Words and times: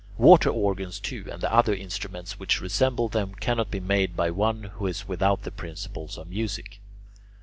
Water 0.17 0.49
organs, 0.49 0.99
too, 0.99 1.27
and 1.31 1.41
the 1.41 1.53
other 1.53 1.75
instruments 1.75 2.39
which 2.39 2.59
resemble 2.59 3.07
them 3.07 3.35
cannot 3.35 3.69
be 3.69 3.79
made 3.79 4.15
by 4.15 4.31
one 4.31 4.63
who 4.73 4.87
is 4.87 5.07
without 5.07 5.43
the 5.43 5.51
principles 5.51 6.17
of 6.17 6.27
music. 6.27 6.79